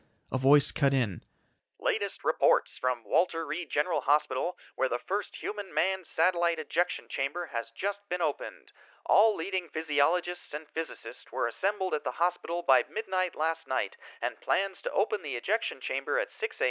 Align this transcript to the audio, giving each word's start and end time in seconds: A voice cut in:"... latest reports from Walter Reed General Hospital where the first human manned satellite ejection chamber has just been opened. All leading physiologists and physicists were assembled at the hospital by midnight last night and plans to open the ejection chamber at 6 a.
A 0.31 0.37
voice 0.39 0.71
cut 0.71 0.95
in:"... 0.95 1.21
latest 1.79 2.23
reports 2.23 2.75
from 2.75 3.03
Walter 3.03 3.45
Reed 3.45 3.69
General 3.69 4.01
Hospital 4.01 4.57
where 4.73 4.89
the 4.89 4.97
first 4.97 5.35
human 5.35 5.71
manned 5.71 6.07
satellite 6.07 6.57
ejection 6.57 7.07
chamber 7.07 7.51
has 7.53 7.69
just 7.69 8.09
been 8.09 8.19
opened. 8.19 8.71
All 9.05 9.35
leading 9.35 9.69
physiologists 9.69 10.55
and 10.55 10.67
physicists 10.69 11.31
were 11.31 11.45
assembled 11.47 11.93
at 11.93 12.03
the 12.03 12.13
hospital 12.17 12.63
by 12.63 12.83
midnight 12.89 13.35
last 13.35 13.67
night 13.67 13.95
and 14.23 14.41
plans 14.41 14.81
to 14.81 14.91
open 14.91 15.21
the 15.21 15.35
ejection 15.35 15.79
chamber 15.79 16.17
at 16.17 16.31
6 16.31 16.59
a. 16.59 16.59